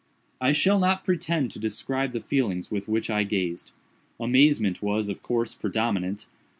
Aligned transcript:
I 0.41 0.51
shall 0.51 0.79
not 0.79 1.03
pretend 1.05 1.51
to 1.51 1.59
describe 1.59 2.11
the 2.11 2.19
feelings 2.21 2.71
with 2.71 2.87
which 2.87 3.11
I 3.11 3.21
gazed. 3.21 3.71
Amazement 4.19 4.81
was, 4.81 5.09
of 5.09 5.21
course, 5.21 5.53
predominant. 5.53 6.25